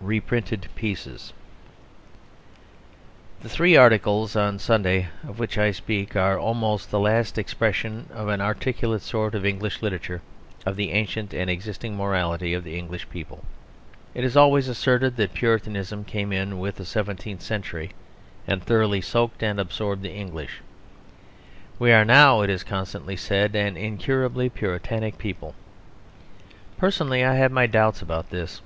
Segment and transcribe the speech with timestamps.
[0.00, 1.32] REPRINTED PIECES
[3.40, 8.28] The three articles on Sunday of which I speak are almost the last expression of
[8.28, 10.22] an articulate sort in English literature
[10.64, 13.42] of the ancient and existing morality of the English people.
[14.14, 17.90] It is always asserted that Puritanism came in with the seventeenth century
[18.46, 20.60] and thoroughly soaked and absorbed the English.
[21.80, 25.56] We are now, it is constantly said, an incurably Puritanic people.
[26.76, 28.60] Personally, I have my doubts about this.